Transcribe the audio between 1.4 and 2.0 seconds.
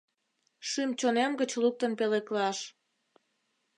луктын